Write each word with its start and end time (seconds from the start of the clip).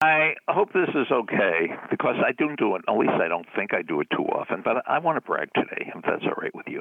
I 0.00 0.34
hope 0.46 0.72
this 0.72 0.88
is 0.94 1.10
okay 1.10 1.74
because 1.90 2.14
I 2.24 2.30
don't 2.32 2.56
do 2.56 2.76
it. 2.76 2.82
At 2.86 2.96
least 2.96 3.18
I 3.20 3.26
don't 3.26 3.46
think 3.56 3.74
I 3.74 3.82
do 3.82 4.00
it 4.00 4.06
too 4.14 4.22
often. 4.26 4.62
But 4.64 4.84
I 4.86 5.00
want 5.00 5.16
to 5.16 5.20
brag 5.20 5.48
today, 5.54 5.90
if 5.92 6.04
that's 6.04 6.22
all 6.22 6.40
right 6.40 6.54
with 6.54 6.66
you. 6.68 6.80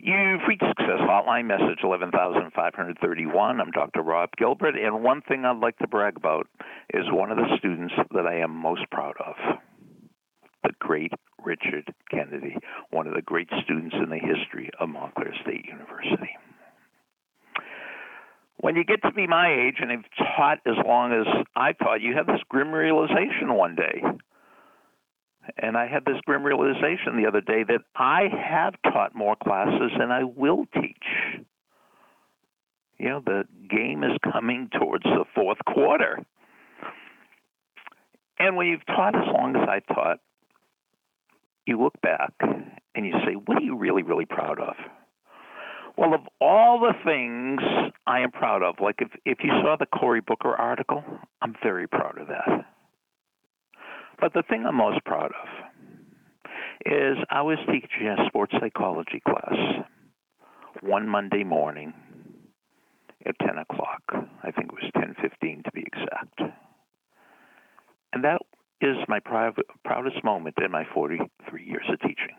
You've 0.00 0.40
reached 0.46 0.62
Success 0.62 1.00
Hotline, 1.00 1.46
message 1.46 1.82
11531. 1.82 3.60
I'm 3.60 3.70
Dr. 3.72 4.02
Rob 4.02 4.30
Gilbert, 4.36 4.76
and 4.76 5.02
one 5.02 5.22
thing 5.22 5.44
I'd 5.44 5.58
like 5.58 5.78
to 5.78 5.88
brag 5.88 6.16
about 6.16 6.46
is 6.94 7.04
one 7.10 7.32
of 7.32 7.38
the 7.38 7.56
students 7.58 7.94
that 8.12 8.26
I 8.26 8.38
am 8.38 8.54
most 8.54 8.88
proud 8.90 9.14
of 9.24 9.34
the 10.62 10.70
great 10.78 11.12
Richard 11.44 11.92
Kennedy, 12.08 12.56
one 12.90 13.08
of 13.08 13.14
the 13.14 13.22
great 13.22 13.48
students 13.64 13.96
in 14.00 14.10
the 14.10 14.18
history 14.18 14.70
of 14.78 14.88
Montclair 14.88 15.34
State 15.42 15.66
University. 15.66 16.21
When 18.62 18.76
you 18.76 18.84
get 18.84 19.02
to 19.02 19.10
be 19.10 19.26
my 19.26 19.52
age 19.52 19.78
and 19.80 19.90
have 19.90 20.04
taught 20.16 20.58
as 20.66 20.76
long 20.86 21.12
as 21.12 21.26
I 21.56 21.72
taught, 21.72 22.00
you 22.00 22.14
have 22.14 22.28
this 22.28 22.40
grim 22.48 22.70
realization 22.70 23.52
one 23.54 23.74
day. 23.74 24.00
And 25.58 25.76
I 25.76 25.88
had 25.88 26.04
this 26.04 26.20
grim 26.24 26.44
realization 26.44 27.16
the 27.16 27.26
other 27.26 27.40
day 27.40 27.64
that 27.64 27.80
I 27.96 28.28
have 28.30 28.74
taught 28.84 29.16
more 29.16 29.34
classes 29.34 29.90
than 29.98 30.12
I 30.12 30.22
will 30.22 30.66
teach. 30.74 31.42
You 32.98 33.08
know, 33.08 33.22
the 33.26 33.42
game 33.68 34.04
is 34.04 34.16
coming 34.32 34.70
towards 34.78 35.02
the 35.02 35.24
fourth 35.34 35.58
quarter. 35.66 36.20
And 38.38 38.56
when 38.56 38.68
you've 38.68 38.86
taught 38.86 39.16
as 39.16 39.26
long 39.26 39.56
as 39.56 39.68
I 39.68 39.80
taught, 39.92 40.18
you 41.66 41.82
look 41.82 42.00
back 42.00 42.32
and 42.40 43.04
you 43.04 43.14
say, 43.26 43.32
what 43.32 43.58
are 43.58 43.64
you 43.64 43.76
really, 43.76 44.04
really 44.04 44.26
proud 44.26 44.60
of? 44.60 44.76
Well, 45.96 46.14
of 46.14 46.20
all 46.40 46.80
the 46.80 46.94
things 47.04 47.60
I 48.06 48.20
am 48.20 48.30
proud 48.30 48.62
of, 48.62 48.76
like 48.80 48.96
if, 48.98 49.08
if 49.24 49.38
you 49.42 49.50
saw 49.62 49.76
the 49.78 49.86
Cory 49.86 50.20
Booker 50.20 50.54
article, 50.54 51.04
I'm 51.40 51.54
very 51.62 51.86
proud 51.86 52.18
of 52.18 52.28
that. 52.28 52.64
But 54.20 54.32
the 54.34 54.42
thing 54.48 54.64
I'm 54.66 54.76
most 54.76 55.04
proud 55.04 55.32
of 55.32 55.48
is 56.86 57.18
I 57.30 57.42
was 57.42 57.58
teaching 57.66 58.08
a 58.08 58.26
sports 58.28 58.54
psychology 58.60 59.20
class 59.24 59.84
one 60.80 61.08
Monday 61.08 61.44
morning 61.44 61.92
at 63.26 63.38
10 63.40 63.58
o'clock. 63.58 64.02
I 64.42 64.50
think 64.50 64.72
it 64.72 64.82
was 64.82 64.90
10:15 64.96 65.64
to 65.64 65.72
be 65.72 65.82
exact. 65.82 66.40
And 68.12 68.24
that 68.24 68.42
is 68.80 68.96
my 69.08 69.20
private, 69.20 69.66
proudest 69.84 70.22
moment 70.24 70.56
in 70.62 70.70
my 70.70 70.84
43 70.92 71.64
years 71.64 71.88
of 71.88 72.00
teaching. 72.00 72.36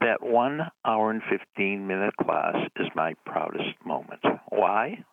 That 0.00 0.22
one 0.22 0.70
hour 0.84 1.10
and 1.10 1.22
15 1.28 1.86
minute 1.86 2.16
class 2.16 2.56
my 3.02 3.14
proudest 3.26 3.74
moment. 3.84 4.22
Why? 4.50 5.04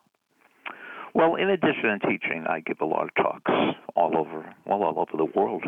Well, 1.16 1.36
in 1.36 1.50
addition 1.50 2.00
to 2.00 2.08
teaching, 2.08 2.46
I 2.48 2.60
give 2.60 2.82
a 2.82 2.86
lot 2.86 3.06
of 3.06 3.16
talks 3.16 3.52
all 3.96 4.16
over, 4.16 4.54
well, 4.68 4.84
all 4.84 5.00
over 5.00 5.18
the 5.18 5.26
world. 5.26 5.64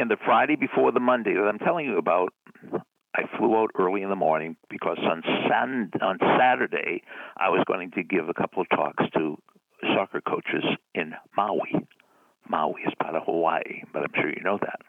And 0.00 0.10
the 0.10 0.16
Friday 0.24 0.56
before 0.56 0.90
the 0.90 0.98
Monday 0.98 1.34
that 1.34 1.46
I'm 1.46 1.60
telling 1.60 1.86
you 1.86 1.98
about, 1.98 2.32
I 3.14 3.22
flew 3.38 3.56
out 3.56 3.70
early 3.78 4.02
in 4.02 4.08
the 4.08 4.16
morning 4.16 4.56
because 4.68 4.98
on 5.00 5.22
Sun, 5.48 5.92
on 6.02 6.18
Saturday 6.36 7.02
I 7.36 7.48
was 7.48 7.62
going 7.68 7.92
to 7.92 8.02
give 8.02 8.28
a 8.28 8.34
couple 8.34 8.62
of 8.62 8.68
talks 8.70 9.04
to 9.16 9.36
soccer 9.94 10.20
coaches 10.20 10.64
in 10.96 11.12
Maui. 11.36 11.86
Maui 12.48 12.82
is 12.84 12.92
part 13.00 13.14
of 13.14 13.22
Hawaii, 13.24 13.82
but 13.92 14.02
I'm 14.02 14.12
sure 14.16 14.30
you 14.30 14.42
know 14.42 14.58
that. 14.60 14.80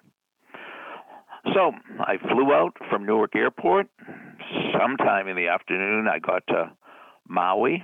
So 1.53 1.71
I 1.99 2.17
flew 2.17 2.51
out 2.51 2.75
from 2.89 3.05
Newark 3.05 3.35
Airport. 3.35 3.87
Sometime 4.79 5.27
in 5.27 5.35
the 5.35 5.47
afternoon, 5.47 6.07
I 6.07 6.19
got 6.19 6.45
to 6.47 6.71
Maui, 7.27 7.83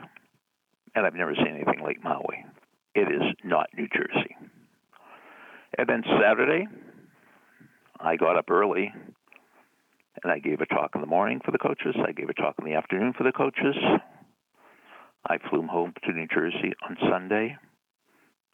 and 0.96 1.06
I've 1.06 1.16
never 1.16 1.36
seen 1.36 1.56
anything 1.56 1.82
like 1.84 2.04
Maui. 2.04 2.46
It 2.94 3.12
is 3.12 3.24
not 3.44 3.70
New 3.76 3.88
Jersey. 3.88 4.36
And 5.78 5.88
then 5.88 6.04
Saturday, 6.22 6.68
I 8.00 8.18
got 8.18 8.38
up 8.38 8.50
early 8.50 8.92
and 10.24 10.32
I 10.32 10.40
gave 10.40 10.60
a 10.60 10.66
talk 10.66 10.92
in 10.96 11.02
the 11.02 11.08
morning 11.08 11.40
for 11.44 11.52
the 11.52 11.58
coaches. 11.58 11.96
I 12.06 12.12
gave 12.12 12.30
a 12.30 12.34
talk 12.34 12.56
in 12.60 12.66
the 12.66 12.74
afternoon 12.74 13.14
for 13.18 13.24
the 13.24 13.32
coaches. 13.32 13.76
I 15.26 15.38
flew 15.50 15.66
home 15.68 15.94
to 16.04 16.12
New 16.12 16.28
Jersey 16.28 16.74
on 16.88 16.98
Sunday 17.10 17.58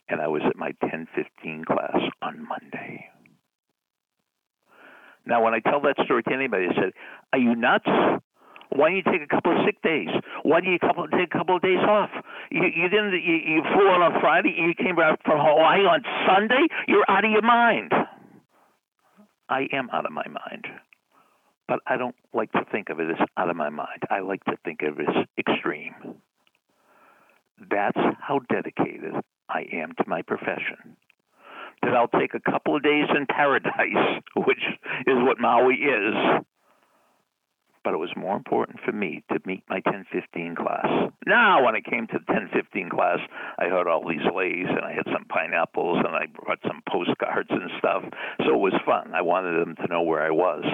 and 0.10 0.22
I 0.22 0.28
was 0.28 0.42
at 0.46 0.56
my 0.56 0.72
10:15 0.84 1.66
class 1.66 1.98
on 2.22 2.46
Monday. 2.48 3.10
Now, 5.28 5.44
when 5.44 5.54
I 5.54 5.60
tell 5.60 5.82
that 5.82 5.96
story 6.06 6.24
to 6.24 6.34
anybody, 6.34 6.68
they 6.68 6.76
said, 6.76 6.94
"Are 7.34 7.40
you 7.40 7.56
nuts? 7.56 7.86
Why 8.70 8.90
don't 8.90 8.98
you 8.98 9.04
take 9.04 9.22
a 9.22 9.28
couple 9.28 9.52
of 9.52 9.66
sick 9.66 9.82
days? 9.82 10.10
Why 10.44 10.62
do 10.62 10.70
you 10.70 10.80
couple, 10.80 11.08
take 11.08 11.34
a 11.34 11.38
couple 11.38 11.56
of 11.56 11.62
days 11.62 11.80
off? 11.88 12.10
You, 12.52 12.64
you 12.64 12.90
didn't. 12.90 13.14
You, 13.14 13.36
you 13.36 13.62
flew 13.74 13.88
out 13.90 14.02
on 14.02 14.20
Friday. 14.22 14.56
You 14.58 14.74
came 14.74 14.96
back 14.96 15.20
from 15.24 15.40
Hawaii 15.40 15.86
on 15.86 16.04
Sunday. 16.28 16.68
You're 16.88 17.06
out 17.10 17.26
of 17.26 17.32
your 17.32 17.42
mind." 17.42 17.92
I 19.50 19.68
am 19.72 19.90
out 19.94 20.06
of 20.06 20.12
my 20.12 20.26
mind, 20.28 20.68
but 21.70 21.80
I 21.88 21.96
don't 21.96 22.16
like 22.34 22.52
to 22.52 22.66
think 22.70 22.90
of 22.90 23.00
it 23.00 23.10
as 23.10 23.28
out 23.38 23.50
of 23.50 23.56
my 23.56 23.70
mind. 23.70 24.04
I 24.10 24.20
like 24.20 24.44
to 24.46 24.58
think 24.66 24.82
of 24.82 25.00
it 25.00 25.08
as 25.08 25.26
extreme. 25.38 25.94
That's 27.70 27.98
how 28.20 28.40
dedicated 28.52 29.14
I 29.50 29.66
am 29.72 29.94
to 29.98 30.04
my 30.06 30.22
profession. 30.22 30.98
That 31.88 31.96
I'll 31.96 32.20
take 32.20 32.34
a 32.34 32.52
couple 32.52 32.76
of 32.76 32.84
days 32.84 33.06
in 33.16 33.26
paradise, 33.28 34.20
which 34.36 34.60
is 35.08 35.16
what 35.24 35.40
Maui 35.40 35.76
is. 35.76 36.44
But 37.82 37.94
it 37.94 37.98
was 37.98 38.12
more 38.18 38.36
important 38.36 38.82
for 38.84 38.92
me 38.92 39.24
to 39.32 39.40
meet 39.46 39.64
my 39.70 39.80
1015 39.86 40.56
class. 40.56 40.86
Now, 41.26 41.64
when 41.64 41.78
I 41.78 41.80
came 41.80 42.06
to 42.08 42.20
the 42.20 42.34
1015 42.34 42.90
class, 42.90 43.20
I 43.58 43.70
heard 43.70 43.88
all 43.88 44.04
these 44.06 44.28
leis 44.36 44.68
and 44.68 44.84
I 44.84 44.92
had 44.92 45.08
some 45.14 45.24
pineapples 45.30 46.00
and 46.06 46.14
I 46.14 46.26
brought 46.26 46.60
some 46.68 46.84
postcards 46.92 47.48
and 47.50 47.72
stuff. 47.80 48.04
So 48.44 48.56
it 48.56 48.60
was 48.60 48.74
fun. 48.86 49.16
I 49.16 49.22
wanted 49.22 49.66
them 49.66 49.78
to 49.78 49.88
know 49.88 50.02
where 50.02 50.24
I 50.24 50.32
was. 50.32 50.66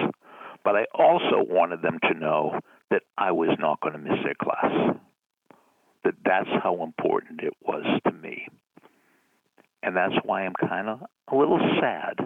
But 0.64 0.74
I 0.74 0.86
also 0.92 1.46
wanted 1.46 1.82
them 1.82 2.00
to 2.10 2.18
know 2.18 2.58
that 2.90 3.02
I 3.16 3.30
was 3.30 3.56
not 3.60 3.80
going 3.80 3.92
to 3.92 4.00
miss 4.00 4.18
their 4.24 4.34
class. 4.34 4.98
That 6.02 6.14
that's 6.24 6.50
how 6.64 6.82
important 6.82 7.44
it 7.44 7.54
was. 7.62 7.93
And 9.94 10.12
that's 10.12 10.24
why 10.24 10.44
I'm 10.44 10.54
kind 10.68 10.88
of 10.88 11.00
a 11.30 11.36
little 11.36 11.60
sad 11.80 12.16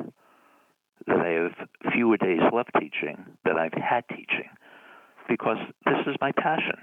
that 1.07 1.21
I 1.21 1.29
have 1.29 1.93
fewer 1.93 2.17
days 2.17 2.41
left 2.51 2.71
teaching 2.81 3.27
than 3.45 3.59
I've 3.59 3.75
had 3.75 4.05
teaching 4.09 4.49
because 5.29 5.59
this 5.85 5.99
is 6.07 6.17
my 6.19 6.33
passion. 6.33 6.79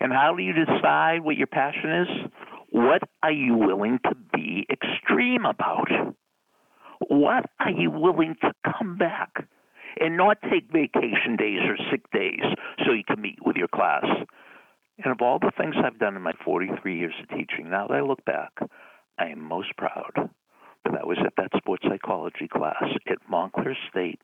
And 0.00 0.12
how 0.12 0.34
do 0.36 0.42
you 0.42 0.52
decide 0.52 1.20
what 1.22 1.36
your 1.36 1.46
passion 1.46 1.90
is? 2.02 2.08
What 2.70 3.02
are 3.22 3.32
you 3.32 3.56
willing 3.56 4.00
to 4.04 4.14
be 4.34 4.66
extreme 4.70 5.46
about? 5.46 5.88
What 7.08 7.46
are 7.60 7.70
you 7.70 7.90
willing 7.90 8.36
to 8.42 8.52
come 8.78 8.98
back 8.98 9.46
and 9.98 10.18
not 10.18 10.36
take 10.42 10.70
vacation 10.70 11.36
days 11.38 11.60
or 11.64 11.78
sick 11.90 12.02
days 12.12 12.44
so 12.84 12.92
you 12.92 13.04
can 13.06 13.22
meet 13.22 13.38
with 13.42 13.56
your 13.56 13.68
class? 13.68 14.04
And 15.02 15.10
of 15.10 15.22
all 15.22 15.38
the 15.38 15.52
things 15.56 15.74
I've 15.82 15.98
done 15.98 16.16
in 16.16 16.22
my 16.22 16.32
43 16.44 16.98
years 16.98 17.14
of 17.22 17.30
teaching, 17.30 17.70
now 17.70 17.86
that 17.88 17.94
I 17.94 18.02
look 18.02 18.22
back, 18.26 18.52
I 19.18 19.26
am 19.26 19.40
most 19.40 19.76
proud 19.76 20.30
that 20.84 21.06
was 21.06 21.18
at 21.24 21.32
that 21.36 21.50
sports 21.56 21.84
psychology 21.88 22.48
class 22.48 22.84
at 23.08 23.18
Montclair 23.28 23.76
State 23.90 24.20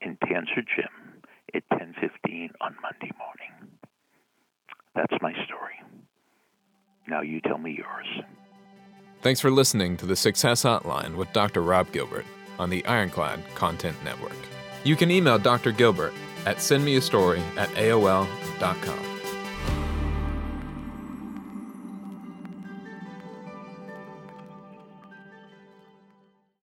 in 0.00 0.16
Panzer 0.16 0.64
Gym 0.76 1.22
at 1.54 1.62
10:15 1.70 2.50
on 2.60 2.76
Monday 2.82 3.10
morning. 3.18 3.78
That's 4.94 5.14
my 5.20 5.32
story. 5.44 5.80
Now 7.06 7.20
you 7.20 7.40
tell 7.40 7.58
me 7.58 7.72
yours. 7.72 8.06
Thanks 9.22 9.40
for 9.40 9.50
listening 9.50 9.96
to 9.98 10.06
the 10.06 10.16
Success 10.16 10.62
Hotline 10.64 11.16
with 11.16 11.32
Dr. 11.32 11.62
Rob 11.62 11.90
Gilbert 11.92 12.26
on 12.58 12.70
the 12.70 12.84
Ironclad 12.86 13.40
Content 13.54 13.96
Network. 14.04 14.36
You 14.84 14.96
can 14.96 15.10
email 15.10 15.38
Dr. 15.38 15.72
Gilbert 15.72 16.12
at 16.44 16.58
sendmeastory 16.58 17.40
at 17.56 17.70
AOL.com. 17.70 19.13